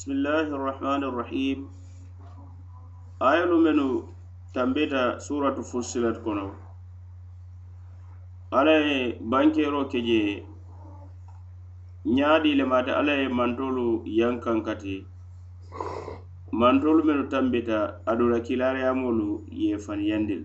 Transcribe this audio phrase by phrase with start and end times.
[0.00, 1.64] bisimillahi rrahmani rrahim
[3.30, 3.86] ayolu menu
[4.54, 6.44] tambita suratu fussilat kono.
[8.50, 10.22] Alla ye bankero ke je
[12.06, 15.04] ñaadi lemate alla ye mantolu yankankati.
[16.52, 20.44] Mantolu menu tambita adula kilariyamolu ye faniyandil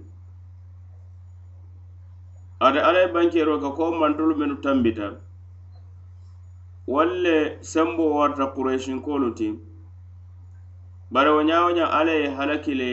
[2.60, 5.25] ada alla ye bankero ka ko mantolu menu tambita.
[6.88, 9.48] walle sembo warta kuresinkolu ti
[11.12, 12.90] bari wo ñawo ña alla ye halaki le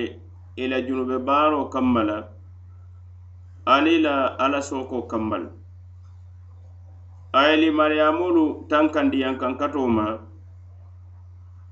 [0.57, 2.19] i la junube baaro kamma la
[3.67, 5.51] ani la alla sooko kamma la
[7.33, 10.07] a ye limariyamolu tankandi yankankato ma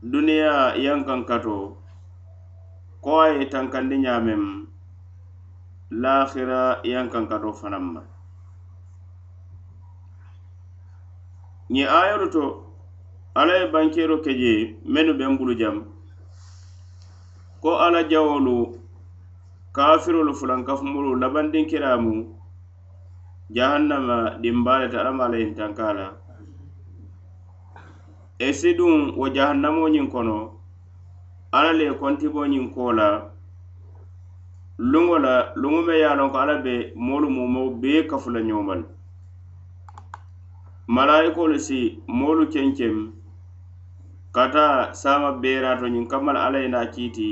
[0.02, 1.56] duniya yankankato
[3.00, 4.42] ko a ye tankandi ñameŋ
[6.02, 8.02] lahira yankankato fanaŋ ma
[11.70, 12.42] ñe ayolu to
[13.34, 15.84] alla ye bankero ke je mennu ben bulu jam.
[17.62, 18.78] Ko alla jawolu
[19.72, 22.14] kafirolu fulankafumolu labandinkiramu
[23.50, 26.06] jahannama dimbaleta alama alla yintanka la
[28.38, 28.74] e si
[29.18, 30.36] wo jahannamo ñiŋ kono
[31.52, 33.30] alla le ye kontibo ñiŋ koo la.
[34.80, 38.80] Luŋo la luŋo me ye a loŋ ko alla be moolu mumo bee kafula ñomal
[40.90, 43.12] malaikolu si moolu kenkem
[44.34, 47.28] kata sama beerato ñiŋ kammala alla ye na kiiti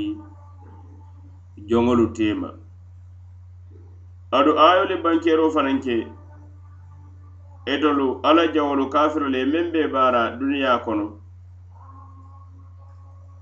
[1.67, 2.49] joŋolu teema.
[4.37, 5.95] Adu ayolu bankero fanaŋ ke
[7.71, 11.05] etolu alla jawolu kafiro le meŋ be baara duniya kono.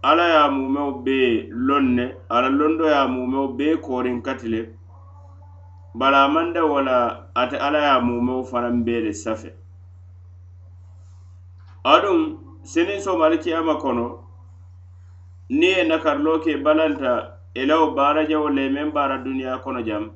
[0.09, 1.29] Alla ye mumeo bee
[1.67, 4.61] loŋ ne alla londo ye mumeo bee koriŋ kati le
[5.99, 6.97] bala a wala
[7.41, 9.66] ate alla ye mumeo fanaŋ bee le safe.
[11.83, 12.19] aduŋ
[12.63, 14.07] seniŋ somali kiyama kono
[15.49, 17.11] niŋ ye nakarilo ke balanta
[17.59, 20.11] elewo baarajawo le meŋ baara duniya kono jam.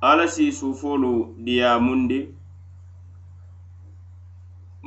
[0.00, 2.34] Alla si suufoolu diyaamundi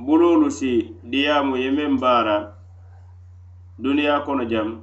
[0.05, 0.71] buloolu si
[1.03, 2.37] diyaamu ye meŋ baara
[3.79, 4.81] duniya kono jam.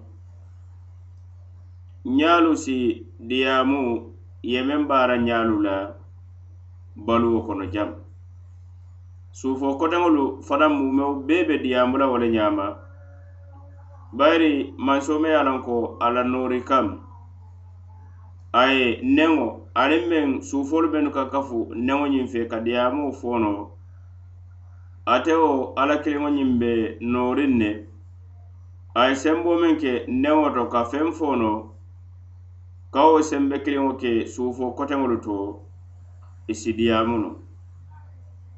[2.04, 4.12] Ñaalu si diyaamu
[4.42, 5.76] ye meŋ baara ñaalu la
[6.96, 8.03] baluwo kono jam.
[9.38, 12.66] suufo koteŋolu fanaŋ mumeo bee be diyaamu wo le ñaama.
[14.18, 14.52] Bayiri
[14.86, 16.86] mansome ye a loŋ ko a la noori kam.
[18.52, 19.46] A ye neŋo
[19.82, 23.52] aniŋ meŋ suufoolu mennu ka kafu neŋo ñiŋ fe ka diyaamoo foono
[25.14, 26.70] ate wo alla kiliŋo ñiŋ be
[27.12, 27.70] nooriŋ ne.
[28.94, 31.50] A ye semboo meŋ ke neŋo to ka feŋ foono
[32.94, 35.36] ka wo sembe kiliŋo ke suufo koteŋolu to
[36.46, 37.30] i si diyaamu no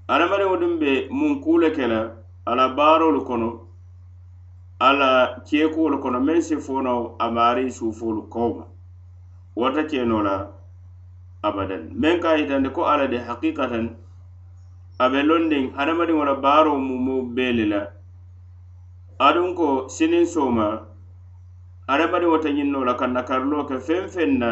[0.08, 2.00] hadamadiŋo duŋ be muŋ kuu le ke la
[2.46, 3.50] a la baarolu kono
[4.78, 5.10] a la
[5.46, 8.64] keekuwolu kono meŋ si fono a maari suufoolu kawma
[9.56, 10.36] wata keno la
[11.42, 11.90] abadan.
[12.00, 13.86] Meŋ ka yitandi ko alla de hakikatan
[14.98, 17.82] a be londiŋ hadamadiŋo la baaro mumu bee le la.
[19.18, 20.86] Aduŋ ko siniŋ sooma
[21.88, 24.50] hadamadiŋo te ñiŋ ñinnoo la ka nakariloo ke feŋ feŋ na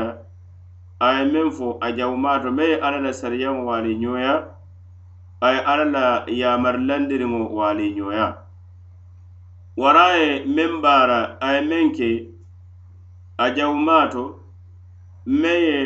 [0.98, 4.53] a ye meŋ fo a jawumaato meŋ ye alla la sariyaŋo waali ñoya
[5.40, 8.26] a ye alla la yamarilandiriŋo waali ñoya
[9.76, 12.10] wara a ye meŋ baara a ye meŋ ke
[13.38, 14.24] a jawumaato
[15.26, 15.78] meŋ ye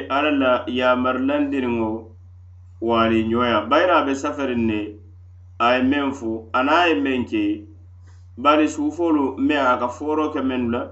[4.07, 4.81] be safariŋ ne
[5.59, 6.31] a ye meŋ fo
[8.43, 10.83] bari suufoolu meŋ a ka fooro ke mennu la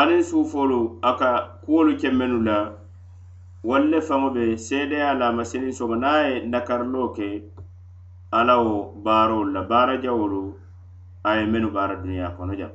[0.00, 1.30] aniŋ suufoolu a ka
[1.64, 2.72] kuwolu ke mennu la
[3.68, 7.28] walla le faŋo be seedeya la masiniŋ soma niŋ a ye nakariloo ke
[8.38, 8.54] alla
[9.04, 10.42] baarolu la baara jawolu
[11.28, 12.72] a ye mennu baara duniyaa kono jam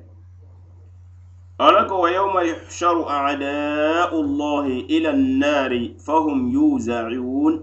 [1.66, 7.56] alla ko wa yawma yuhsharu a'daa'u llahi ila annaari fahum yuzacuun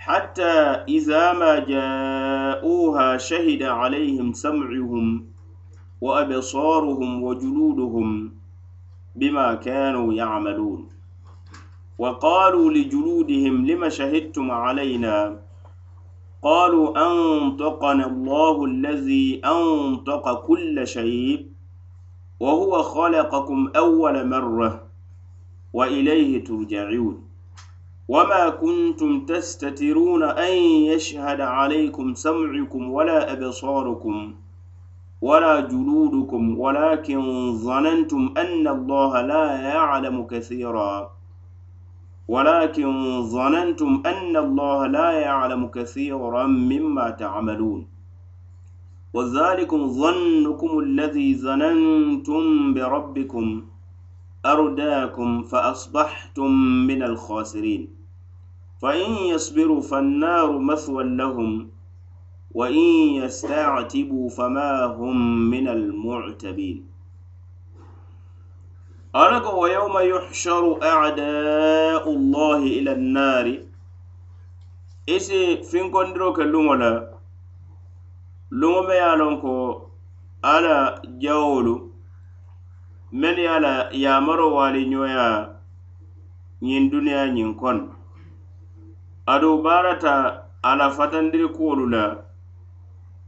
[0.00, 0.56] حتى
[0.88, 5.26] إذا ما جاءوها شهد عليهم سمعهم
[6.00, 8.32] وأبصارهم وجلودهم
[9.16, 10.99] بما كانوا يعملون
[12.00, 15.16] وقالوا لجلودهم لم شهدتم علينا؟
[16.42, 21.46] قالوا أنطقنا الله الذي أنطق كل شيء
[22.40, 24.82] وهو خلقكم أول مرة
[25.72, 27.22] وإليه ترجعون.
[28.08, 30.52] وما كنتم تستترون أن
[30.92, 34.34] يشهد عليكم سمعكم ولا أبصاركم
[35.20, 37.20] ولا جلودكم ولكن
[37.52, 41.19] ظننتم أن الله لا يعلم كثيرا.
[42.30, 47.86] ولكن ظننتم أن الله لا يعلم كثيرا مما تعملون.
[49.14, 53.46] وذلكم ظنكم الذي ظننتم بربكم
[54.46, 56.50] أرداكم فأصبحتم
[56.86, 57.88] من الخاسرين.
[58.82, 61.68] فإن يصبروا فالنار مثوى لهم
[62.54, 62.84] وإن
[63.22, 65.16] يستعتبوا فما هم
[65.50, 66.89] من المعتبين.
[69.12, 73.66] ala ko wa yawma yuhsharu a'da'u llahi ila annari
[75.06, 76.92] isi finkondiro ke luŋo la.
[78.54, 79.54] Luŋo me ye a loŋ ko
[80.42, 81.90] ala jawolu
[83.12, 85.58] men ye a la yamaro waali ñoya
[86.62, 87.90] ñiŋ duniya ñiŋ kono
[89.26, 92.04] adu baarata ala fatandiri kuwolu la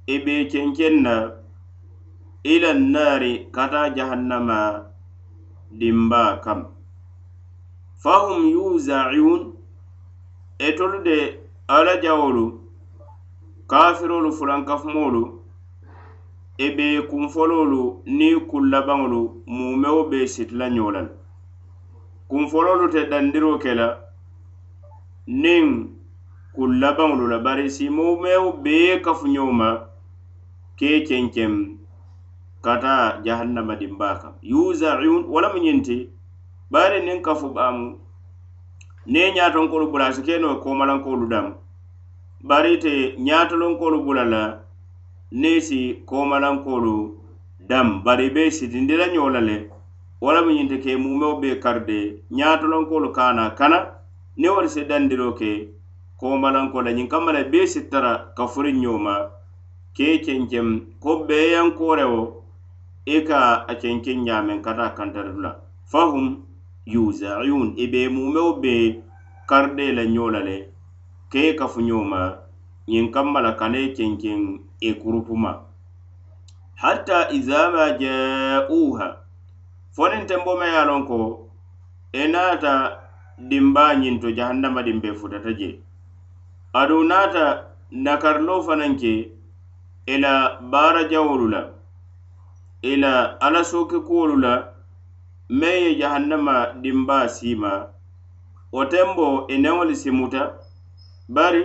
[0.07, 1.15] i be kenkeŋ na
[2.45, 4.92] ila nnaari kata jahannama.
[5.79, 6.67] dimba kam.
[8.03, 9.55] Fahum yuzaun
[10.59, 11.39] etolu de
[11.69, 12.61] ala jawolu
[13.67, 15.43] kafirolu furankafumolu
[16.59, 21.09] e be kunfololu ni kullabaŋolu mumewo be sitila ɲolal
[22.29, 23.89] kunfololu te dandiro ke la
[25.27, 25.67] niŋ
[26.55, 29.69] kullabaŋolu la bari si mumewo bee kafuɲoma
[30.79, 31.82] ke kenkem
[32.63, 36.09] kata jahannama dimba kam yuzaun wala mu ñinti
[36.71, 37.99] bari niŋ kafu baamu
[39.07, 41.53] ne ñaatonkolu bula si keno noo koomalankolu damu
[42.49, 44.43] bari te ñatolonkolu bula la
[45.33, 46.95] ne si koomalankolu
[47.69, 49.57] damu bari be sitindila ñola le.
[50.23, 53.79] Wala mu ñinti ke mumeo be karde ñatolonkolu kana kana
[54.37, 55.69] ne wolu si dandiro ke
[56.21, 59.31] komalanko la ñiŋ kamma la bee sittara kafuri ñoma
[59.97, 60.69] ke kenkem
[61.03, 62.42] ko beyankorewo
[63.07, 65.57] i ka a kenke ñamen kata a
[65.91, 66.43] fahum
[66.87, 69.03] yuzaun i e be mumeo be
[69.49, 70.73] karde la ñola le
[71.31, 72.39] ke kafuñoma kafu ñoo
[72.89, 74.41] ñiŋ kamma la kana i kenkeŋ
[74.81, 75.53] i e kurupuma.
[76.83, 79.09] Hatta iza ma ja'uha
[79.95, 81.19] fo niŋ tenbo ye a loŋ ko
[82.13, 82.73] i naata
[83.49, 85.71] dimba ñiŋ to jahannamadin be futata je.
[86.81, 87.45] Aduŋ naata
[88.05, 89.13] nakariloo fanaŋ ke
[90.07, 91.61] i la baara jawolu la
[92.83, 94.69] ila ala sooke kuwolu la
[95.51, 97.87] meŋ ye jahannama dinbaa siima.
[98.73, 100.43] Wo tembo i e neŋolu simuta
[101.29, 101.63] bari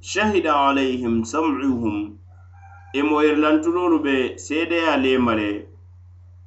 [0.00, 2.16] shahida alayhim sam'uhum
[2.92, 5.68] e i moyirilantulolu be seedeya leema le.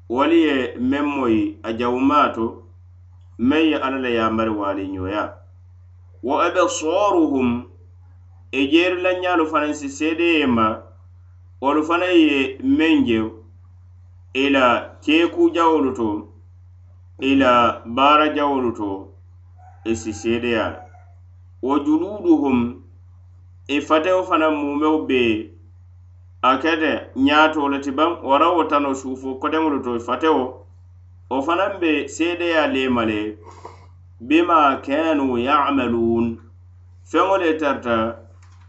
[0.09, 2.63] Wolu ye meŋ moyi a jawumaato
[3.39, 5.33] meŋ ye alla la yamari waali ñoya
[6.23, 7.49] wa abesooruhum
[8.51, 10.81] i e jeerilanñaalu fanaŋ si seedeye ma
[11.61, 13.36] wolu fanaŋ ye meŋ jew.
[14.43, 14.65] ila
[15.03, 16.09] keeku jawolu to
[17.29, 17.51] ila
[17.85, 18.89] baara jawolu to
[19.85, 20.81] e i si seedeya la
[21.65, 22.57] wo juluuduhum
[23.67, 25.21] i fatewo fanaŋ mumewo be
[26.41, 26.91] a kete
[27.25, 30.43] ñaatoo le ti baŋ wara wo tano suufo koteŋolu to e fatewo
[31.29, 33.19] wo fanaŋ be seedeya leema le
[34.19, 36.37] bima kanu yamaluun.
[37.11, 37.95] Feŋo le tarta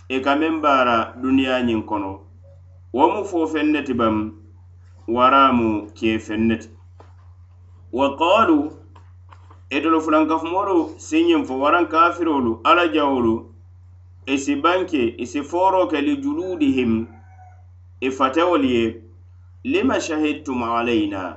[0.09, 2.13] i ka meŋ baara duniyaa ñiŋ kono.
[2.93, 4.15] Wo mu fo feŋ ne ti baŋ
[5.09, 6.69] waraamu kee fenneti
[7.93, 8.73] wa qalu
[9.71, 10.77] itolu fulankafumoolu
[11.07, 13.35] siñiŋ fo waraŋ kafirolu alla jawolu
[14.27, 16.93] e i banke e i foro ke li juludihim
[18.01, 19.03] i e fatewolu ye
[19.65, 21.37] lima shahidtum alayna?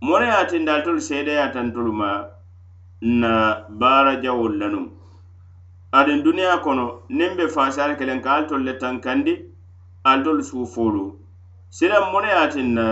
[0.00, 2.10] Mono ye a tindalitolu seedeyatantolu ma
[3.00, 4.86] na baara jawol lanum
[5.92, 9.34] nuŋ duniya kono niŋ be faasaari kelen ka ali le tankandi
[10.04, 11.21] ali suufolu
[11.76, 12.86] silaŋ mune ye a tinna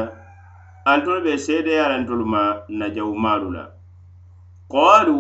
[0.90, 3.64] antolu be seedeyarantolu ma na najawumaalu la.
[4.72, 5.16] Qaalu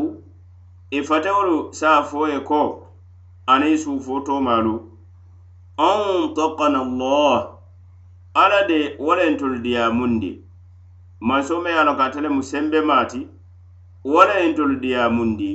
[0.90, 2.88] ifatewolu e sa fo ye ko
[3.46, 4.74] aniŋ suufo tomaalu
[5.76, 7.48] antakana allah
[8.34, 10.40] alla de walentolu diya mundi.
[11.20, 13.28] Manso me ye a loŋ ka ate le mu sembe maati
[14.04, 15.50] wo walentolu diya mundi.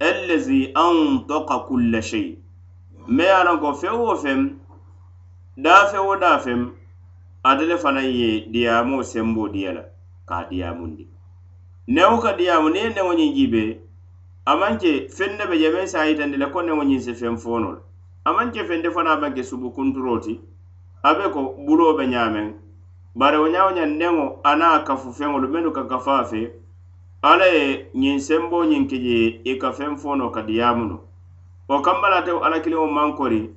[0.00, 2.38] Allazi antaka kulla shei
[3.06, 4.40] me ye a loŋ ko feŋ wo feŋ
[5.56, 6.77] daafeŋ wo daafeŋ
[7.44, 9.82] ate le fanaŋ ye diyaamoo sembo diya la
[10.26, 11.06] ka a diyaamundi.
[11.88, 13.80] Newo ka diyaamu niŋ ye newo ñiŋ jiibe
[14.44, 14.78] a maŋ
[15.16, 17.80] feŋ ne be je sa yitandi le ko newo ñiŋ si feŋ foono le
[18.24, 20.40] a maŋ ke feŋ subu kunturoo ti
[21.02, 22.52] a be ko buloo be ñameŋ
[23.14, 26.52] bari wo ñawo ñaŋ neŋo a niŋ kafu feŋolu mennu ka kafa fe
[27.22, 30.98] alla ye ñiŋ sembo ñiŋ ke je i ka feŋ fono ka diyaamu no
[31.68, 33.50] wo kamma la tewo alla kiliŋo maŋ kori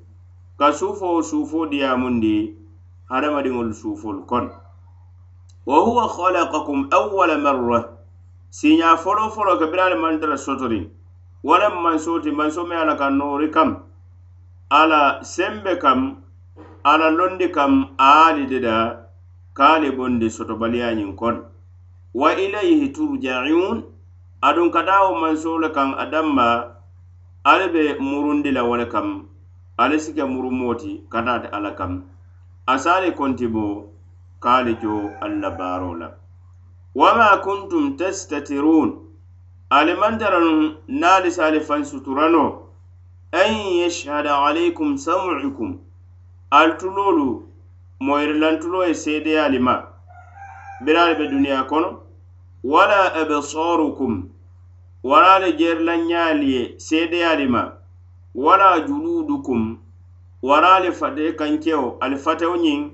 [0.59, 2.60] ka suufoo suufoo diyamundi
[3.11, 4.51] hadamadiŋolu suufoolu kono
[5.65, 7.79] wa huwa khalaqakum awwala marra.
[8.51, 10.85] Siiñaa folo folo ke biraali maŋ tara sotoriŋ
[11.43, 13.69] wo leŋ mansoo ti mansoo meŋ ye ka noori kam.
[14.69, 16.23] Ala sembe kam
[16.83, 19.07] ala londi kam aali ye ali deda
[19.53, 21.41] ka bondi sotobaliyañiŋ kono
[22.13, 23.83] wa ilayhi turja'un
[24.41, 26.71] aduŋ ka dawo mansole mansoo le kaŋ a
[27.43, 29.27] ali be murundi la wole kam.
[29.77, 32.10] Ali si ke murumuwo ti ka taa ti kam.
[32.73, 33.65] asali kontibo
[34.39, 36.09] kaali jo alla baro la
[36.95, 38.89] wama kuntum tastatirun
[39.69, 42.57] alimantaranu naali sali fan suturano.
[43.31, 45.77] An yashhada alaykum sam'ukum.
[46.51, 47.47] Altulolu
[47.99, 49.75] moyirilantulo ye seedeyaali ma.
[50.83, 51.99] Biraali be duniya kono.
[52.63, 54.29] Wala absarukum
[55.03, 57.71] waraali jeerilanñaali ye seedeyaali ma.
[58.35, 59.77] Wala juludukum
[60.41, 62.89] wara ali fate kankewo ali fatewo ñiŋ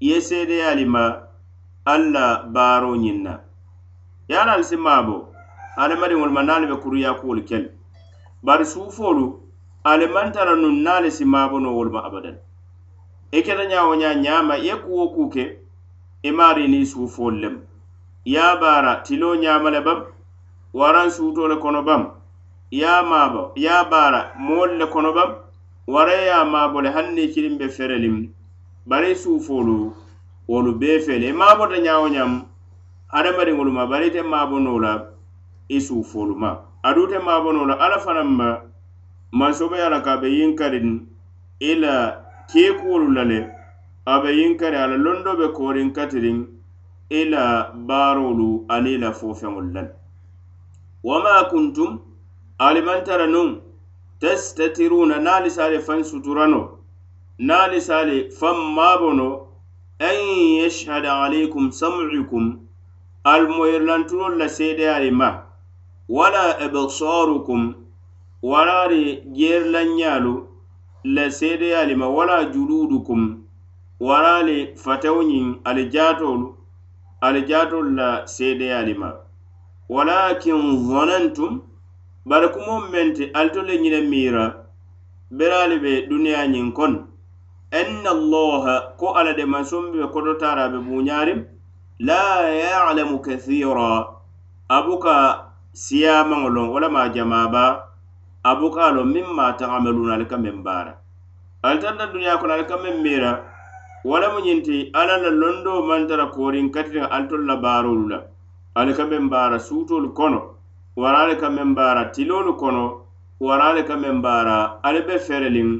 [0.00, 1.22] ye seedeyali ma
[1.84, 3.40] alla baaro ñiŋ na.
[4.28, 5.28] Ye ali si maabo
[5.76, 7.70] hadamadiŋolu ma naalu be kuruyakuwolu kele
[8.42, 9.40] bari suufoolu
[9.84, 12.36] ali mantara tara nuŋ naali si maabo noo wolu ma abadan.
[13.32, 15.42] I keta ñaa wo ñaa ñaama ye kuwo kuu ke
[16.22, 17.60] i e maari niŋ suufoolu lem.
[18.24, 20.04] Ye a baara tiloo ñaama le bam
[20.72, 22.10] waraŋ suutoo le kono bam.
[22.70, 25.43] Ye a maabo ye a baara moolu le kono bam
[25.86, 28.28] waraye ye a maabo le haŋ kiliŋ be ferelim
[28.86, 29.92] bari i suufoolu
[30.48, 31.26] wolu bee fele.
[31.26, 32.42] E I maabota ñawo ñam ñaŋ
[33.08, 34.92] hadamadiŋolu ma bari ite maabonoo la
[35.68, 36.58] i suufoolu ma.
[36.82, 38.60] Aduute ite la alla fanaŋ ma
[39.32, 41.00] mansobeya la ka be yinkariŋ
[41.60, 43.48] i la keekuwolu la le
[44.06, 46.46] a be yinkari a la londo be kooriŋ katiriŋ
[47.10, 49.90] i la baaroolu aniŋ i la fofeŋolu la le
[51.04, 52.00] wama kuntum
[52.58, 53.63] alimantaranu
[54.24, 56.60] tastatiruna naali sali fan suturano
[57.38, 59.28] naali sali fan maabono
[59.98, 60.16] an
[60.62, 62.44] yashhada alaykum sam'ukum
[63.24, 65.28] almoyirlantulol la seedeyali ma
[66.08, 67.74] wala absarukum
[68.42, 70.34] waraari jeerilanñaalu
[71.04, 73.20] la seedeyaali ma wala juluudukum
[74.00, 76.48] waraali fatewñiŋ ali jaatoolu
[77.20, 77.42] ali
[77.96, 79.12] la seedeyaali ma.
[79.88, 81.60] Walakin zonantum
[82.24, 84.44] bari kumoŋ menti alito le ñine miira
[85.30, 86.98] beraali be duniyaa ñiŋ kono
[87.70, 91.44] anna allaha ko ala de mansum be kodotara be buñaarim
[92.00, 94.08] la ya'lamu kathira
[94.68, 95.14] abuka
[95.72, 97.92] siyamaŋo loŋ wo lama jamaaba
[98.42, 100.96] abuka a loŋ miŋ ma taxameluna ali ka meŋ baara.
[101.62, 103.32] Ali tanta duniya kono ali ka meŋ miira
[104.04, 108.18] wala mu ñinti alla la londo mantara kooriŋ katiriŋ alitolu la baarolu la
[108.74, 110.53] ali ka meŋ baara suutolu kono.
[110.96, 112.84] wara le ka meŋ baara tiloolu kono
[113.40, 115.70] wara le ka meŋ baara ali be fereliŋ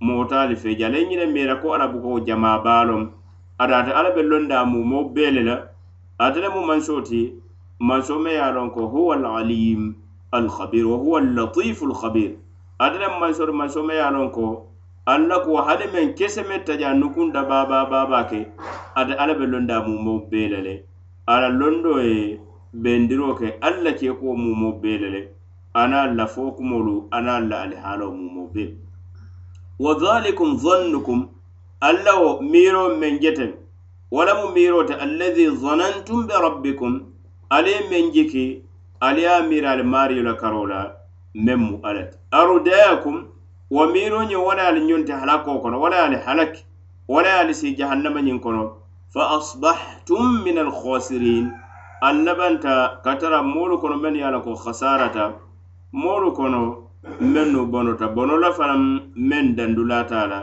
[0.00, 0.74] mootaalu fe.
[0.78, 3.02] Je ala ye ñine meera ko ala ko jamaa baa loŋ
[3.58, 5.56] adaata ala be londa mumo bee le la
[6.18, 7.32] ate le mu mansoo ti
[7.80, 9.94] manso me ye a loŋ ko huwa alalim
[10.32, 12.30] alkhabir wa huwa allatifu alkhabir
[12.78, 14.46] ate le mu mansoo ti mansoo me ye a loŋ ko
[15.06, 18.40] alla ko hade meŋ kese meŋ taja nukunda baabaa baabaa ke.
[18.96, 20.74] Ate ala be londa mumoo bee le le
[21.26, 22.40] ala londo ye
[22.82, 25.20] bendiro ke alla keekuwo mumo bee le le
[25.74, 28.64] anaŋ la fo kumolu anaŋ la alihaaloo mumo be
[29.78, 31.28] wa dhalikum dhannukum
[31.80, 33.52] alla wo miiroo meŋ jeten.
[34.10, 36.92] Wo lemu miiroo te allazi dhanantum bi rabbikum
[37.50, 38.62] ale ye meŋ jiki
[39.00, 39.38] ali ye a
[39.72, 40.96] ali maario la karoo la
[41.34, 43.16] meŋ mu alla ti arudayakum
[43.70, 45.12] wo miiroo ñiŋ wo le ye ali ñoŋ te
[45.62, 46.62] kono wo le ye ali halaki
[47.08, 48.76] wo le ye ali si jahannama ñiŋ kono.
[49.12, 51.52] Fa asbahtum min alkhasirin
[52.06, 55.24] al labanta ka tara moolu kono mennu ye a la ko hasarata.
[55.92, 56.60] Moolu kono
[57.20, 58.08] mennu bonota.
[58.14, 58.82] Bono la fanaŋ
[59.16, 60.40] meŋ dandulata a la.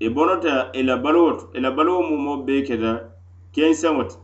[0.00, 2.92] I bonota i la baluwo to i la baluwo mumo bee keta
[3.54, 4.16] kenseŋo ti.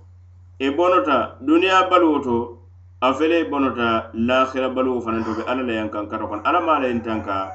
[0.60, 2.58] I bonota duniyaa baluwo to
[3.00, 6.42] a fele i bonota lahira baluwo fanaŋ to be alla la yankaŋ kata kono.
[6.44, 7.48] Alla maa la yentanka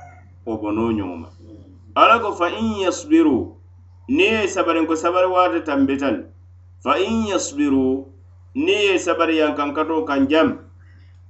[0.45, 1.27] wo bonoo ñoŋo ma
[1.95, 3.37] ala ko fa in yasbiru.
[4.09, 6.25] Niŋ ye sabarinko sabari waata tambital.
[6.83, 8.09] Fa in yasbiru.
[8.55, 10.57] ni ye sabariyaŋ kaŋ kato kan jam.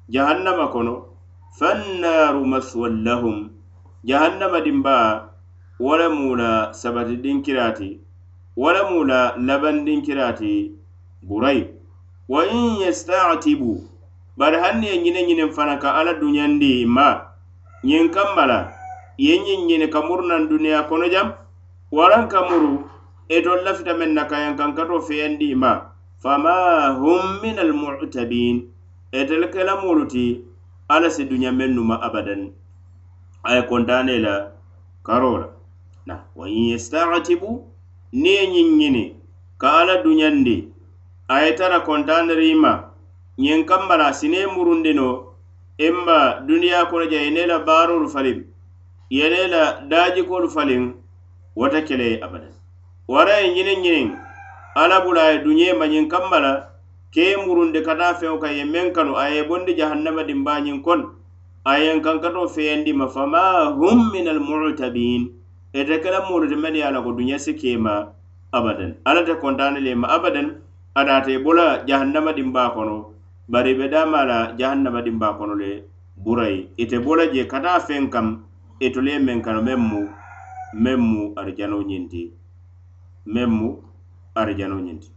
[0.10, 1.06] Jahannama kono
[1.60, 3.50] fannaru maswan lahum.
[4.08, 5.28] Jahannama dimba
[5.80, 8.00] wo le mu la sabatidiŋ kirati
[8.56, 9.04] wo le mu
[12.30, 13.82] wa in yastatibu
[14.38, 17.26] bari hanni ye ñine ñiniŋ fana ka alla duñandi ma.
[17.84, 18.72] Ñiŋ kamma la
[19.18, 21.34] ye ñiŋ ñini ka muru naŋ duniya kono jam.
[21.92, 22.86] Waraŋ ka muru
[23.28, 25.89] etol lafita meŋ na kayaŋ kankato feyandi ma.
[26.24, 28.56] fama hum min almutabin
[29.20, 30.26] etel kela moolu ti
[30.90, 32.52] alla si duña men numa abadan.
[33.44, 34.36] A ye kontane la
[35.04, 35.48] karo la
[36.06, 37.50] na wa in yestatibu
[38.12, 39.04] ni ye ñiŋ ñini
[39.58, 40.58] ka alla duñandi
[41.28, 42.74] a ye tara kontanerima
[43.40, 45.08] ñiŋ kambala sine murundino
[45.78, 48.40] imma duniya kono ja ye la baarolu faliŋ
[49.10, 50.84] yene la daajikolu faliŋ
[51.56, 52.54] wata kele abadan.
[53.08, 54.08] Wara ye ñiniŋ ñiniŋ
[54.76, 56.54] alla bula e ye duñe mañiŋ kamma la
[57.12, 61.10] ke ye murundi ka feŋo kaŋ ye meŋ kanu a ye bondi jahannama dimbañiŋ kono
[61.66, 65.34] a ye kankato feyandi ma fama hum min almutabin
[65.74, 68.14] ite e kela la muruti meŋ ye a la ko duña si kema
[68.52, 68.96] abadan.
[69.06, 70.62] Alla te kontani le ma abadan
[70.96, 73.14] adate i bola jahannama dimba kono.
[73.48, 75.84] Bari be dama la jahannama dimba kono le
[76.16, 78.46] burayi ite e bola je kata feŋ kam
[78.80, 80.02] itolu ye meŋ kanu meŋ mu
[80.74, 82.32] meŋ mu arijano ñinti
[83.26, 83.89] meŋ mu
[84.36, 85.10] arijano ñinti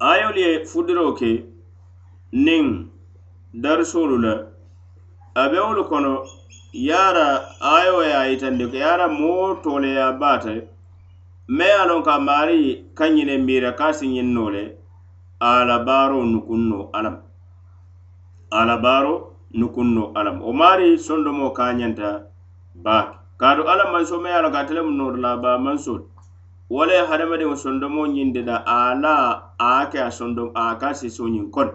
[0.00, 1.44] ayolu ye fudiro ke
[2.32, 2.86] niŋ
[3.54, 4.34] darisolu la
[5.34, 6.24] a be wolu kono
[6.72, 7.26] yara
[7.60, 10.52] ayo ye a yitandi ko yara moo toleya baata
[11.48, 14.76] me ye a loŋ ka maari ka ñine miira ka a si ñiŋ noo le
[15.40, 17.16] ala baaro nukunno alam
[18.50, 19.14] ala baaro
[19.54, 20.40] nukunno alam.
[20.40, 22.24] Wo maari sondomo ka ñanta
[22.74, 23.18] baake.
[23.38, 26.04] Kaatu ala manso me ye a loŋ ka a tele mu noorula baa mansolu
[26.72, 29.14] wala ye hadamadiŋo sondomo ñiŋ deda a la
[29.60, 31.72] a ke a sondo a ka sisoo ñiŋ kono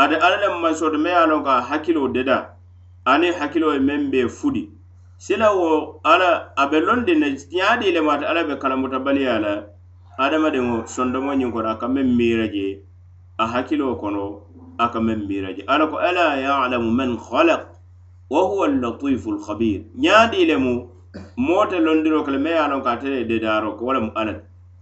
[0.00, 2.56] ate alla le mansoto me ye a loŋ ka hakkiloo deda
[3.04, 4.70] aniŋ hakkiloo ye meŋ be fudi.
[5.20, 9.36] Sila wo ala a be londi ne ñaa dii le maata alla be kalamuta baliya
[9.44, 9.52] la
[10.16, 12.80] hadamadiŋo sondomo ñiŋ kono a ka meŋ miira je
[13.36, 14.22] a hakkiloo kono
[14.78, 17.68] a ka meŋ miira je ala ko ala yalamu man khalaq?
[18.32, 20.74] Wa huwa allatifu alkhabir ñaa dii le mu
[21.36, 24.34] moote londiro kele me ye a loŋ ka ate le dedaaroo ko wo lemu alla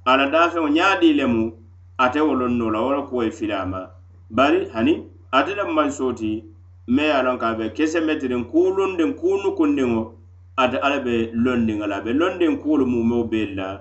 [0.05, 1.53] ala daafeŋo ñaa le mu
[1.99, 3.91] ate wo loŋ la wo le kuwo ye filaama
[4.31, 4.93] bari hani
[5.33, 6.45] ate le mansoo ti
[6.89, 10.13] me ye a loŋ ka a be kesemetirin kuu londiŋ kuu nukundiŋo
[10.57, 11.97] ate alla be londiŋa la.
[11.97, 13.81] A be londiŋ kuolu mumeo beelu la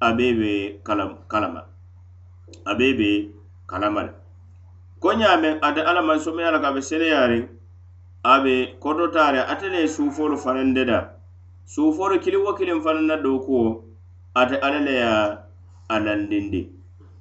[0.00, 1.62] a bee be kalama.
[2.64, 3.30] A bee be
[3.66, 4.10] kalama le.
[5.00, 7.44] Ko ñaame ate alla mansoo me ye a loŋ ka a be seneyaariŋ
[8.24, 11.15] a be kodotaariŋ ate le ye suufoolu fanaŋ dedaa
[11.72, 13.84] suufoolu kili wo kiliŋ fanaŋ na dookuwo
[14.34, 15.06] ate alla le ye
[15.88, 16.60] a landindi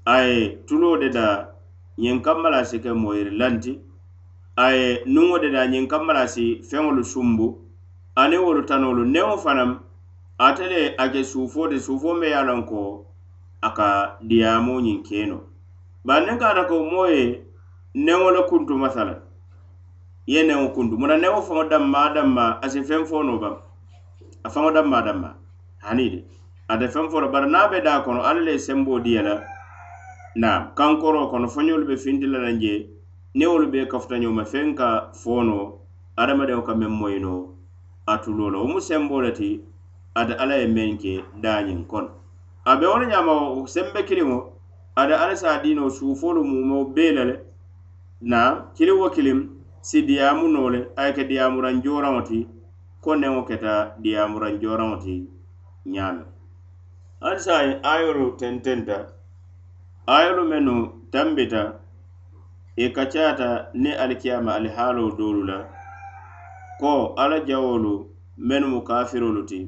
[0.06, 1.26] a ye tuloo de da
[1.98, 3.80] ñiŋ kamma la si ke moyiri lanti.
[4.58, 7.48] A ye nuŋo de da ñiŋ kamma la si feŋolu sumbu.
[8.16, 9.80] Aniŋ wolu tanolu neŋo fanaŋ
[10.38, 13.06] ate le a ke suufo de suufo me ye a loŋ ko
[13.62, 15.38] a ka diyaamoo ñiŋ keno.
[16.06, 17.42] Bari niŋ ka ata ko moo ye
[17.96, 19.16] neŋo le kuntu masala
[20.28, 20.98] ye neŋo kuntu.
[20.98, 23.56] Muna neŋo faŋo danma danma a si feŋ fo noo baŋ
[24.46, 25.30] a faŋo danma danma
[25.82, 26.20] hani de
[26.68, 29.36] ate feŋ fo bari niŋ a be daa kono alla le semboo diya la.
[30.36, 30.62] Naam.
[30.78, 32.74] Kankoroo kono foñolu be finti la naŋ je
[33.52, 34.88] wolu be kafuta ñoma feŋ ka
[35.22, 35.58] foono
[36.18, 37.34] adamadiŋo ka meŋ moyi no
[38.06, 38.58] a tuloo la.
[38.60, 39.50] Wo mu semboo le ti
[40.16, 42.10] ate alla ye meŋ ke daañiŋ kono.
[42.66, 43.34] A be wo le ñaama
[43.68, 44.38] sembe kiliŋo
[44.96, 47.36] ate alla se a diinoo suufoolu mumeo bee la le.
[48.22, 48.54] Naam.
[48.76, 49.40] Kiliŋ wo kiliŋ
[49.82, 52.48] si diyaamu noo le a ye ke diyaamuranjooraŋo ti
[53.06, 55.16] ko neŋo keta diyamura njoraŋo ti
[55.94, 56.28] ñaamiŋ
[57.24, 58.98] halisa a ayolu tententa
[60.16, 60.76] ayolu mennu
[61.14, 61.62] tambita
[62.84, 63.50] e i kacaata
[63.82, 65.58] ni alikiyama alihaaloo doolu la
[66.80, 66.92] ko
[67.22, 67.94] alla jawolu
[68.48, 69.60] mennu mu kafirolu ti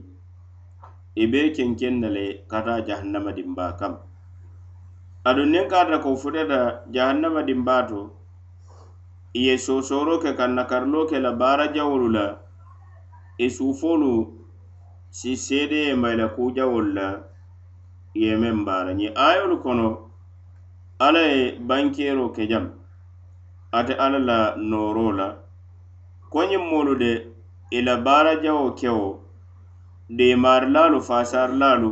[1.23, 3.93] i be kenkeŋ na le ka taa jahannama dimbaa kam.
[5.27, 6.59] Aduŋ niŋ ka ata ko futata
[6.95, 7.99] jahannama dimbaa to
[9.37, 12.25] i ye soosoro ke ka nakariloo ke la baara jawolu la
[13.37, 14.11] E i suufoolu
[15.09, 17.07] si seedee mayila kuujawolu la
[18.13, 19.87] i ye meŋ baara ñiŋ ayolu kono
[21.05, 22.65] alla ye bankeeroo ke jaŋ
[23.77, 25.27] ate alla la nooro la
[26.31, 27.11] ko ñiŋ moolu de
[27.77, 29.07] i la baara jawo kewo
[30.17, 31.91] deemaarilaalu faasarilaalu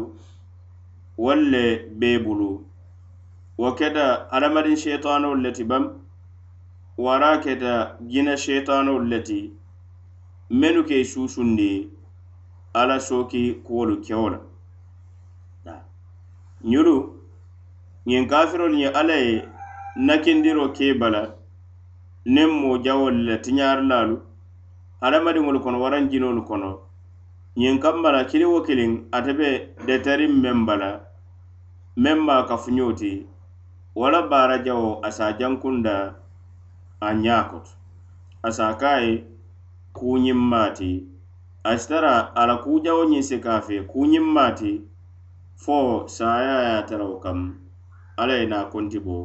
[1.23, 1.63] wolu le
[1.99, 2.49] bee bulu
[3.61, 5.85] wo keta hadamadiŋ sheetaanoolu le ti bam
[7.05, 7.73] wara keta
[8.11, 9.39] jina sheitanolu le ti
[10.49, 11.89] mennu ke susundi
[12.73, 14.39] ala sooki kuwolu kewo la.
[16.63, 16.95] Ñolu
[18.07, 19.47] ñiŋ kafirolu ye alla ye
[19.97, 21.35] nakindiro ke bala
[22.25, 24.15] niŋ mo jawolu la tiñarilaalu
[25.01, 26.69] hadamadiŋolu kono waraŋ jinolu kono
[27.57, 29.49] ñiŋ kamma la kili wo kiliŋ ate be
[29.87, 30.89] detariŋ meŋ bala
[32.03, 33.11] meŋ ma kafuñoo ti
[33.95, 35.95] wala baara jawo a sa jankunda
[36.99, 37.71] a ñaa koto
[38.43, 39.13] a sa a ka ye
[39.97, 40.91] kuñiŋ maati
[41.63, 44.71] a sitara a la kujawo ñiŋ si ka fe kuñiŋ maati
[45.63, 45.77] fo
[46.07, 47.39] saya ye tarawo kam
[48.19, 49.17] alla ye na konti bo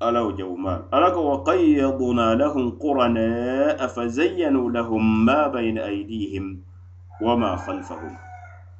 [0.00, 6.46] alla wo jawumal alla ko wa qayyadna lahum quranaa fazayyanu lahum ma bayna aydihim
[7.20, 8.14] wama khalfahum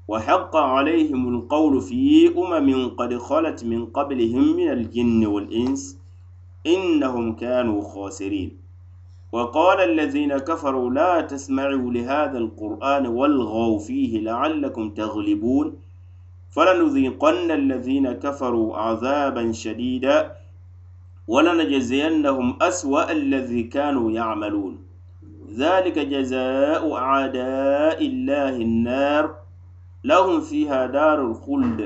[0.09, 5.83] وحق عليهم القول في أمم قد خلت من قبلهم من الجن والإنس
[6.67, 8.64] إنهم كانوا خاسرين
[9.35, 15.77] وقال الذين كفروا لا تسمعوا لهذا القرآن والغوا فيه لعلكم تغلبون
[16.51, 20.33] فلنذيقن الذين كفروا عذابا شديدا
[21.29, 24.79] ولنجزينهم أسوأ الذي كانوا يعملون.
[25.57, 29.35] ذلك جزاء أعداء الله النار.
[30.05, 31.81] لهم فيها دار الخلد.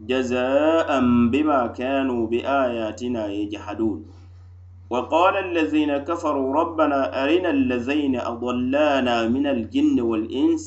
[0.00, 1.00] جزاء
[1.32, 4.04] بما كانوا بآياتنا يجحدون.
[4.92, 10.64] وقال الذين كفروا ربنا أرنا الذين أضلانا من الجن والإنس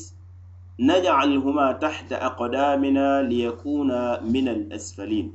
[0.90, 4.00] نجعلهما تحت أقدامنا ليكونا
[4.34, 5.26] من الأسفلين.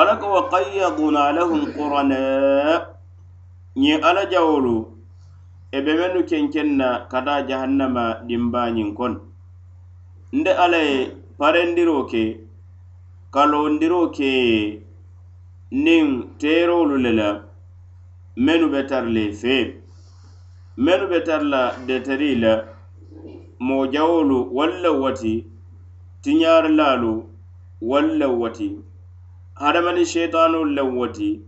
[0.00, 2.80] ألك وقيضنا لهم قرناء.
[3.76, 4.76] ني ألا جولو
[5.74, 7.96] إبمنو كنكنا كدا جهنم
[8.28, 9.12] دمبانين كن
[10.34, 10.84] ند ألا
[13.30, 14.32] kalondiro ke
[15.70, 17.28] nin teerolu le la
[18.36, 19.74] mennu be tara le fee.
[20.76, 22.64] Mennu be tara la deteri la
[23.60, 25.46] moo jawolu walla wati
[26.22, 27.12] tiñaarilaalu
[27.80, 28.76] walla wati.
[29.54, 31.40] Hadamani sheitanolu le wati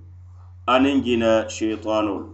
[0.67, 2.27] aniŋ jina sheitanolu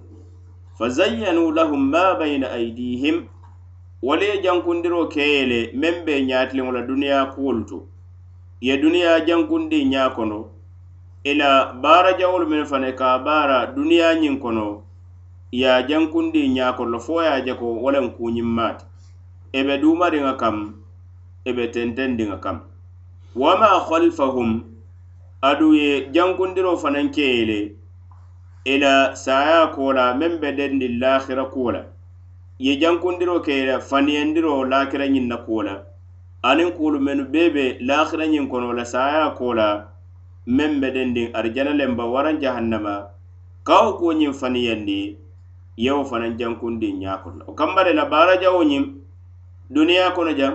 [0.78, 3.28] fazayyanu lahum ma bayna aydihim e
[4.02, 7.78] wala ye jankundiro keye le meŋ be ñaatiliŋo la duniyaa kuwolu to.
[8.60, 10.50] Ye duniyaa jankundi ñaa kono
[11.30, 14.82] ila baara jawolu menu fana ka baara duniyaa ñiŋ kono
[15.52, 18.84] ye a jankundi ñaakolla fo ye a je ko wo leŋ kuuñiŋ maati.
[19.52, 20.56] E be duumariŋa kam
[21.44, 22.60] e be tentendiŋa kam.
[23.34, 24.50] Wama halfahum
[25.42, 27.60] adu ye jankundiro fanaŋ ke ye le
[28.64, 31.82] ila saya ko la meŋ be dendi lahira kuwo la
[32.58, 35.74] ye jankundiro ke ye la faniyendiro lakira ñiŋ na kuwo la
[36.42, 39.68] aniŋ kuolu mennu bee be lahira ñiŋ kono la saya ko la
[40.48, 43.12] meŋ bedendin arijana lemba waraŋ jahannama
[43.68, 45.18] kawo kuwo ñiŋ faniyandi
[45.76, 48.84] yewo fanaŋ jankundiŋ ñaakoto la wo kamma de la baara jawo ñiŋ
[49.70, 50.54] duniya kono jam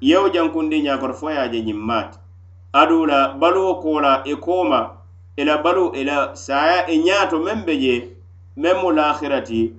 [0.00, 0.82] yewo wo jankundiŋ
[1.14, 2.18] fo ye a je ñiŋ maati
[2.72, 4.80] aduŋ la baluwo koola i kooma
[5.36, 7.94] i la balu i e e la e saya i ñaato meŋ be je
[8.56, 9.72] meŋ mu lahirati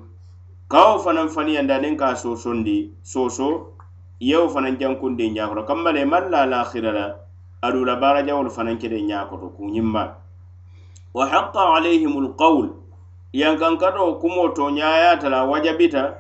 [0.72, 3.76] kawo fanaŋ faniyandi aniŋ ka a soosondi sooso
[4.20, 7.06] ye fanaŋ jankundiŋ ñaakoto kamma de maŋ la lahira la
[7.62, 9.70] aɗu la baara jawolu fanaŋ kede ñaakoto kuu
[11.14, 12.70] wa haqa alayhim alqawl
[13.34, 16.16] yankankato kumo to ñaayata la wajabita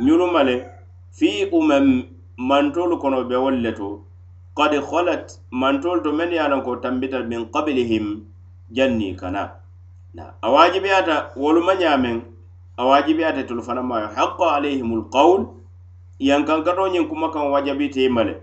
[0.00, 0.64] ñuluma le
[1.12, 2.04] fi umam
[2.38, 4.00] mantolu kono be wol le to
[4.56, 8.24] qad khalat mantolu to men ye a ko tambita min qablihim
[8.72, 9.52] janni kana.
[10.14, 12.20] Na a waajibiyata woluma ñaameŋ
[12.76, 15.44] a waajibiyata tolu fanaŋ ma haqa alayhim alqawl
[16.18, 18.34] yankankato ñiŋ kuma kaŋ wajabitema le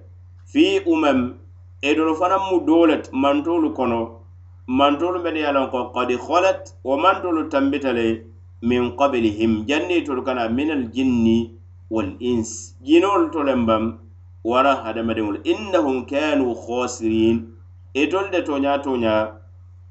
[0.45, 1.33] fi umam
[1.81, 4.19] edolu fanaŋ mu doo le mantolu kono.
[4.67, 8.25] Mantolu mene ye a loŋ ko kadi holet wo mantolu tambita le
[8.61, 11.51] min qabilihim janni tolu kana minal jinni
[11.89, 12.75] wal ins.
[12.83, 13.99] Jinolu e e to len bam
[14.43, 17.47] wara hadamadiŋolu innahum kanu khosirin
[17.93, 19.31] itolu de toña toña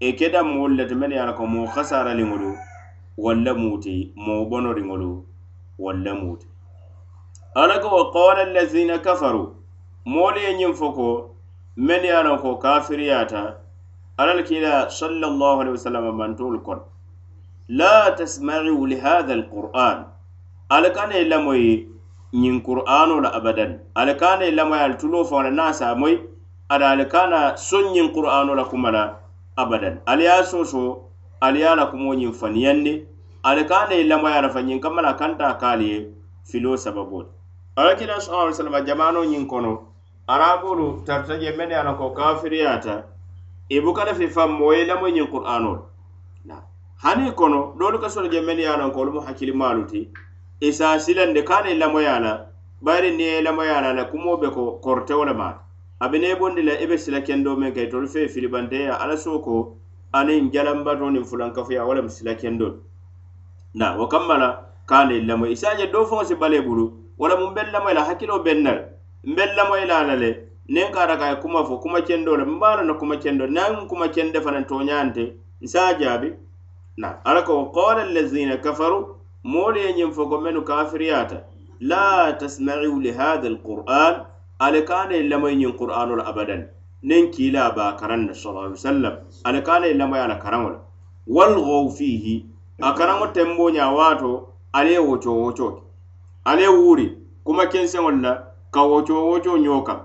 [0.01, 2.53] e keda moolu le to mene ye a loŋ ko moo hasaraliŋolu
[3.17, 5.25] walla muti mo bonoriŋolu
[5.79, 6.47] walla muti
[7.55, 9.55] ala ko wa qala allazina kafaru.
[10.05, 11.36] Moolu ye ñiŋ fo ko
[11.77, 13.55] men ye a loŋ ko kafiriyata
[14.19, 16.83] alla le kiila sallallahu alaihi wasallam mantolu kono
[17.69, 20.05] la tasma'u li hadha alquran.
[20.71, 21.89] Ala kana lamoyi
[22.35, 23.79] ñiŋ qur'ano la abadan.
[23.95, 26.19] Ala kana lamoyi al tulo la na moy
[26.71, 29.17] ada ala kana son ñiŋ qur'ano la kuma la
[29.57, 29.99] abadan.
[30.07, 31.11] Ala ya soso
[31.41, 33.05] ala a la kumo ñiŋ faniyandi
[33.45, 36.09] ala kana lamoyi ala fa ñiŋ kamma la kanta kaali ye
[36.45, 37.31] filo sababoti
[37.77, 39.73] ala kila sallallahu alaihi wasallam jamano ñiŋ kono
[40.29, 43.05] arabolu tarta je mene ala ko kafiriyata.
[43.69, 45.83] Ibukata fifan moye lamo ñiŋ qur'anolu
[47.03, 50.09] hani kono doolu ka soto je mene ye lanko olu mu hakkilimalu ti
[50.61, 52.47] isa silande kana i lamoya la
[52.81, 55.61] bayiri niŋ ye lamoya la la kumo be ko kortewo le maata
[56.01, 59.77] abine bondi la i be sila kendo meŋ ka itolu fee filibanteya ala soo ko
[60.13, 62.81] aniŋ jalambato niŋ fulankafuya wo lemu sila kendolu
[63.75, 64.49] na wo kamma la
[64.87, 67.95] kana i lamo isa je doo faŋo si bala bulu wala mun beŋ lamo i
[67.95, 68.63] la hakkiloo beŋ
[69.25, 70.31] nbe lamoyi la la le
[70.69, 74.41] niŋ ka ata kuma fo kuma cendo le mbe na kuma cendo nan kuma cende
[74.41, 76.33] fanaŋ toñaante nse a jaabi
[76.97, 81.45] na ala ko qala allazina kafaru moolu ye ñiŋ fo ko mennu kafiriyaata
[81.81, 84.15] la tasma'u li hadha alquran
[84.59, 86.63] ale kana ye lamoyi ñiŋ qur'anu la abadan.
[87.03, 90.79] Niŋ kiila ba karan ne sallallahu alaihi wasallam ale kana ye lamoya la karaŋo la
[91.27, 92.47] walghaw fihi
[92.83, 95.83] a karaŋo tembo ña waato ale ye woco woco
[96.59, 97.07] ye wuuri
[97.45, 98.33] kuma kenseŋol la
[98.77, 99.99] ka woco woco ñoo kaŋ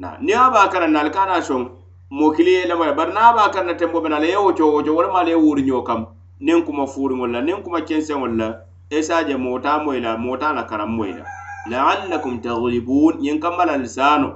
[0.00, 1.62] na ni a be a karaŋ na ali ka naa soŋ
[2.10, 4.36] moo kili ye lema bari niŋ a be karaŋ na tenbo be na ala ye
[4.36, 6.00] woco woco walama ala ye wuuri ñoo kaŋ
[6.40, 8.48] niŋ kuma fuuriŋol la niŋ kuma kenseŋol la
[8.88, 11.24] e se je moo taa moyi la moo taa la karaŋ moyi la
[11.70, 14.28] laallakum taglibun ñiŋ kamma la alisaano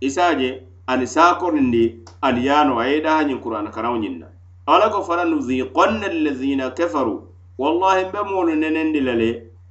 [0.00, 0.50] i se a je
[0.86, 1.84] ali saakorindi
[2.20, 4.26] ali yaano a ye i daha ñiŋ kurana karaŋo ñiŋ na
[4.66, 7.22] ala ko fana nuziqanna allazina kafaru.
[7.58, 9.30] Wallahi n be moolu nenendi la le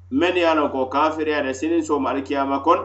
[0.10, 2.80] men ye a loŋ ko kafiriyata sinin sooma alikiyama kon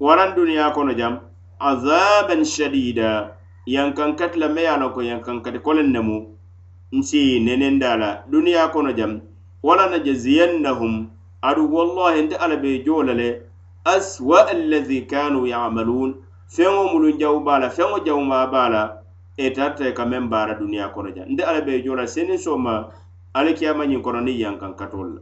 [0.00, 1.20] waran duniya kono jam
[1.58, 6.36] azaban shadida yankankati la me ye a ko yankankati kolen nemu
[6.92, 9.20] nsi nenenda la duniya kono jam
[9.62, 11.08] wala najziyannahum
[11.42, 13.42] adu wallahi nte ala be joo le
[13.84, 16.14] aswa allazi kanu yamalun.
[16.48, 18.82] Feŋo mulu jawu baa la feŋo jawuma baa la
[19.36, 21.26] e tarta e ka meŋ baara duniya kono jam.
[21.28, 22.90] Nte ala be joo la seni soma
[23.34, 25.20] alikiyama ñiŋ kono niŋ yankankatol la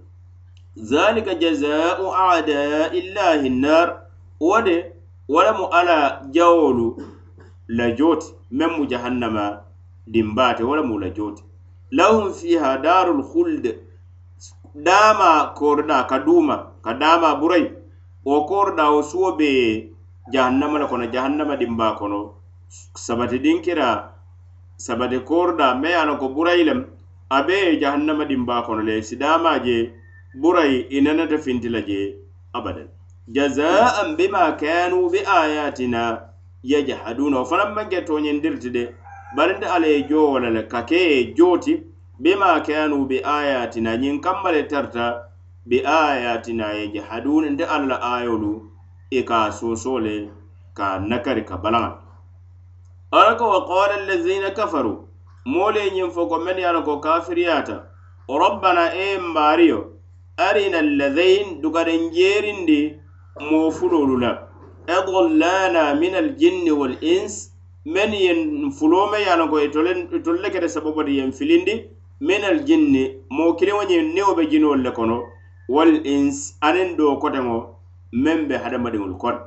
[0.77, 4.04] zalika jazau adai illahi nnar
[4.41, 4.93] wo de
[5.29, 6.97] wo lemu ala jawolu
[7.69, 9.61] la joti meŋ mu jahannama
[10.07, 11.43] dimbaate wo lemu la joti.
[11.93, 13.65] Lahum fiha darul khuld
[14.75, 17.71] dama korda ka duma ka dama burayi
[18.25, 19.91] wo korda wo suwo be
[20.33, 22.35] jahannama le kono jahannama dimba kono
[22.95, 24.11] sabati dinkira
[24.77, 26.81] sabati korda me ye a ko burayi lem
[27.31, 29.95] a be ye jahannama dimba kono le si sidama je
[30.35, 32.19] burayi i nenata finti je
[32.53, 32.89] abadan.
[33.29, 36.21] jaza'an bima kanu bi ayatina
[36.63, 38.95] yajhaduna o fanaŋ maŋ ke toñindirti de
[39.37, 41.83] barinte alla ye joo wo la le ka ke ye joo ti
[42.21, 45.29] bima kanu bi ayatina ñiŋ kamma le tarta
[45.67, 48.53] bi ayatina yajhaduna nte alla la ayolu
[49.11, 50.29] i ka soso le
[50.75, 51.91] ka nakari ka balaŋa.
[53.13, 55.09] Alla ko wa qala allazina kafaru
[55.47, 57.89] moolu ye ñiŋ fo ko men ye a ko kafiriyata
[58.29, 59.81] rabbana e mbaariyo
[60.37, 63.04] arina allazain dukaren jeerindi
[63.41, 64.49] moo fuloolu la
[64.87, 67.51] edollana min aljinni wal ins
[67.85, 69.89] men yen fuloome ye a loŋ ko itolu
[70.39, 71.85] e le kete sababu de yen filindi
[72.21, 75.23] min aljinni moo kiliŋo ñiŋ niwo be jinoolu le kono
[75.69, 77.57] wal ins aniŋ doo koteŋo
[78.13, 79.39] meŋ be hadamadiŋolu kono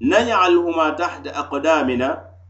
[0.00, 2.08] najalhuma tahta aqdamina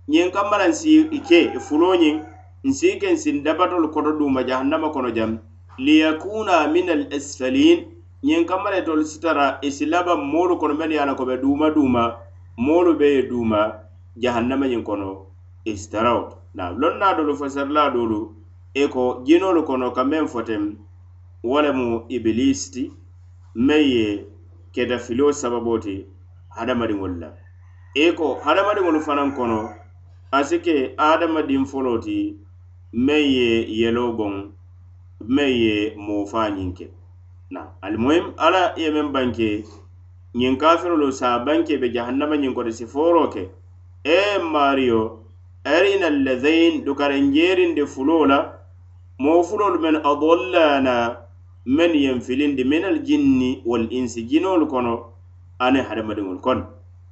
[0.08, 2.16] ñiŋ kamma la nsi ke fuloo ñiŋ
[2.64, 5.38] nsi ke nsin dabatolu koto duuma jahannama kono jam
[5.78, 7.78] liyakuna min al asfalin
[8.24, 11.36] ñiŋ kamma le tolu sitara e i laba moolu kono mennu ye a ko be
[11.42, 12.02] duuma duuma
[12.56, 13.60] moolu be ye duuma
[14.22, 15.26] jahannama ñiŋ kono
[15.64, 17.46] e isitarawo na tara wo to naam loŋ naa dolu fo
[17.94, 18.20] doolu
[18.74, 20.76] i e ko jinolu kono ka meŋ fotem
[21.42, 22.84] wo lemu ibilisi ti
[23.66, 24.06] meŋ ye
[24.74, 25.94] keta filoo sababoo ti
[26.56, 27.28] hadamadiŋolu la.
[27.94, 29.60] I ko hadamadiŋolu fanaŋ kono
[30.30, 32.36] a si ke adamadiŋ foloo ti
[32.92, 33.48] meŋ ye
[33.80, 34.34] yeloo boŋ
[35.34, 36.86] meŋ ye moofaa ñiŋ ke.
[37.50, 37.66] na.
[37.82, 39.64] Almuhim ala ye meŋ banke
[40.34, 43.50] ñiŋ kafirolu sa banke be jahannama ñiŋ kote si foro ke.
[44.04, 45.18] E mario
[45.64, 48.38] arina allazain dukaranjeerindi fuloo la
[49.18, 51.16] moo fulolu men adollana
[51.66, 54.94] men yen filindi min aljinni wal insi jinolu kono
[55.58, 56.64] ani hadamadiŋolu kono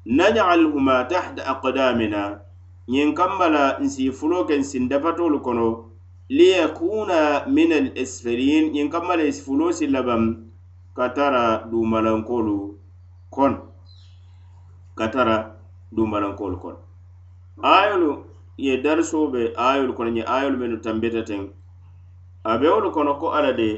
[0.06, 2.40] najalhuma tahta aqdamina
[2.88, 5.87] ñiŋ kamma la nsi fulo ke nsin dapatolu kono
[6.28, 10.22] liyakuna min al esfelin ñiŋ kamma le fuloo si labaŋ
[10.96, 12.56] ka tara dumalankolu
[13.34, 13.58] kono
[14.98, 15.36] ka tara
[15.96, 16.78] dumalankolu kono
[17.62, 18.10] ayolu
[18.64, 21.42] ye darisoo be ayolu kono ñiŋ ayolu menu tambita teŋ
[22.44, 23.70] a be wolu kono ko ala de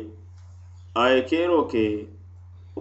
[0.95, 1.85] a ye kero ke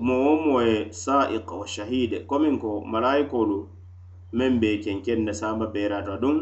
[0.05, 3.57] moo wo moo ye saiq wa shahide komin ko malayikolu
[4.37, 6.37] meŋ be kenkeŋ na saama beeraata duŋ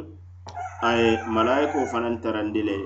[0.87, 2.77] a ye malayikoo fanaŋ tarandi le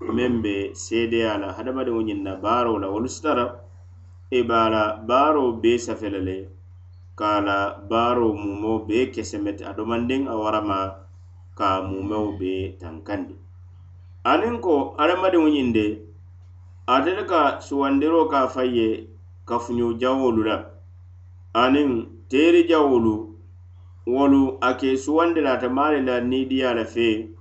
[0.00, 3.46] meŋ be seedeya la hadamadiŋo e ñiŋ na baaroo la wolu sitara
[4.30, 6.38] i be a la baaroo bee safe la le.
[7.18, 7.58] Ka a la
[7.90, 10.78] baaroo muumoo bee kesemeti a domandiŋ a warama
[11.58, 13.34] ka a muumeo bee tankandi
[14.30, 15.86] aniŋ ko hadamadiŋo ñiŋ de
[16.94, 18.88] ate le ka suwandiroo ka a fay ye
[19.48, 20.56] kafuñoo jawolu la
[21.62, 21.90] aniŋ
[22.30, 23.14] teeri jawolu
[24.06, 27.33] wolu a ke suwandi la ate maari la niidiya la fee.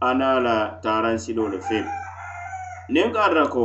[0.00, 1.84] ana la taransilo le fe
[2.92, 3.64] niŋ ka ata ko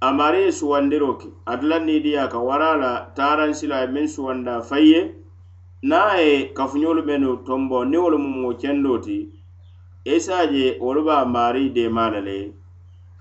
[0.00, 3.92] amari ye suwandiro ke atila niidiya ka wara la taransilo e e e a ye
[3.94, 5.00] meŋ suwanda fay ye
[5.82, 9.28] naŋ a ye kafuñolu menu tombo niŋ wolu mumo kendo ti
[10.04, 12.38] isa je wolu be a maari deema la le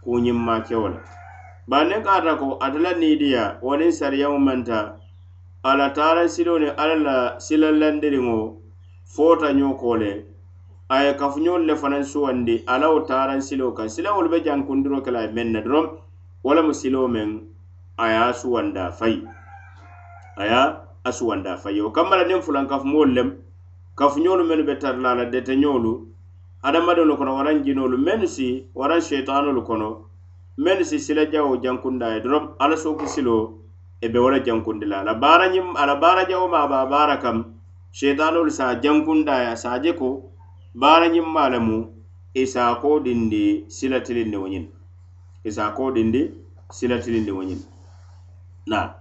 [0.04, 1.00] kuñimma kewo la
[1.68, 4.80] bari niŋ ka ata ko atila niidiya wo niŋ sariyaŋo manta
[5.64, 8.38] ala la taransilo ni ala la silallindiriŋo
[9.04, 10.31] foota ñoo le
[10.92, 15.12] a ye kafuñolu le fanaŋ suwandi ala wo taaraŋ silo kaŋ silawolu be jankundiro ke
[15.12, 15.86] la a ye meŋ na doroŋ
[16.44, 17.30] wo lemu silo meŋ
[17.98, 19.24] a ye a suwanda fayi
[20.36, 20.62] a ye
[21.08, 23.30] a suwanda fayi wo kamma la niŋ fulaŋ kafumolu lem
[23.96, 25.92] kafuñolu mennu be tarila a la deteñolu
[26.64, 30.12] hadamadiŋolu kono waraŋ jinolu mennu si waraŋ sheitanolu kono
[30.58, 33.64] mennu si sila jawo jankunda ye doroŋ ala sooku siloo
[34.02, 36.76] e be wo le jankundi la ala baara ñiŋ ala baara jawo ma a be
[36.76, 37.38] a baara kam
[37.96, 40.31] sheitanolu se a jankunda ye a se ko
[40.74, 41.78] baara ñimmaa a lemu
[42.34, 42.60] i se
[43.04, 44.66] dindi silatilindi wo ñin
[45.44, 45.50] na
[45.90, 46.32] i dindi
[46.70, 47.60] silatilindi wo ñin
[48.68, 48.96] na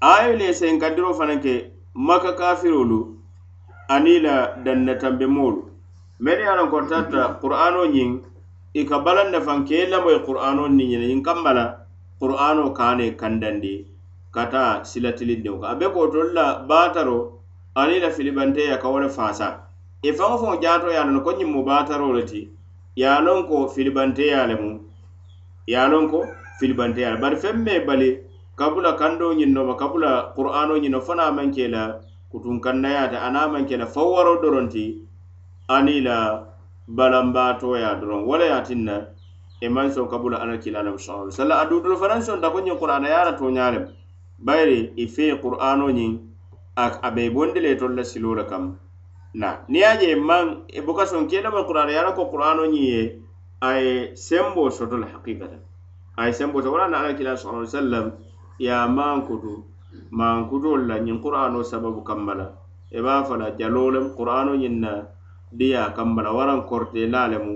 [0.00, 1.54] aayolu ye senkandiroo fanaŋ ke
[1.94, 3.16] maka kafirolu
[3.88, 5.60] aniŋ la danna tanbimoolu
[6.20, 8.10] mennu ye a loŋ ko tata qur'ano ñiŋ
[8.74, 11.64] i ka balaŋ ne faŋ ke lamo ye qur'ano ni ñene ñiŋ kamma la
[12.20, 13.74] qur'ano kaane kandandi
[14.34, 17.18] ka taa sila tilindiŋo kaŋ a be ko tolu la baataro
[17.80, 19.67] aniŋ i la filibanteya ka wo le faasa.
[20.02, 22.40] i faŋo faŋo jaato ye a loŋ ko ñiŋ mu baataroo le ti
[22.94, 24.70] ye a loŋ ko filibanteya le mu
[25.66, 26.18] ye a loŋ ko
[26.58, 28.08] filibanteya le bari feŋ mee bali
[28.58, 31.82] kabula kandoo ñiŋ noma kabula qur'ano ñiŋ no fanaŋ maŋ ke la
[32.30, 34.84] kutunkannayaata anaŋ a maŋ ke la fawwaro doroŋ ti
[35.68, 36.16] aniŋ la
[36.88, 38.22] balambaatoya doroŋ.
[38.28, 38.96] Wo le ye a tinna
[39.60, 42.58] i maŋ soŋ kabula alla kila alamu saa ali sallam a duutolu fanaŋ sonta ko
[42.62, 43.78] ñiŋ qur'ana ye a la tooñaa le
[44.38, 46.12] bayiri i fee qur'ano ñiŋ
[46.76, 48.74] a be bondi le tolu la siloo le kamma
[49.34, 49.64] na.
[49.68, 50.44] Niŋ ye a je maŋ
[50.86, 53.00] vocation e kee ma qur'ano ye ala ko qur'ano ñiŋ ye
[53.60, 55.60] a ye semboo soto le hakikatan.
[56.16, 58.06] A ye semboo soto wala na ala kila sallallahu alaihi wasallam
[58.58, 59.52] ye a maankutu
[60.10, 62.46] maankutoolu la ñiŋ qur'ano sababu kamma la
[62.90, 64.92] i e be a fala jaloo lemu qur'ano ñiŋ na
[65.52, 67.52] diya kamma la waraŋ koritelaa lemu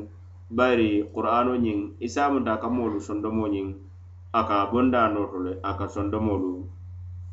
[0.51, 3.69] bari qur'ano ñiŋ i saamunta a ka moolu sondomoo ñiŋ
[4.33, 6.51] a ka bondaa nooto le a ka sondomoolu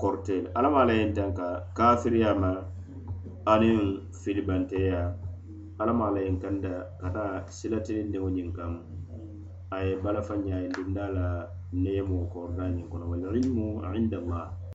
[0.02, 1.45] korite le alla ma la yentanka
[1.78, 2.52] kafiriya ma
[3.49, 3.77] aniŋ
[4.21, 5.01] filibanteya
[5.81, 8.71] alamaala yenkanda ka taa silatindiŋo ñiŋ kaŋ
[9.73, 11.27] a ye balafa ñaayi dundaa la
[11.83, 13.05] neemoo kooridaa ñiŋ kono.
[13.12, 13.67] Walilmu
[13.99, 14.58] indallah.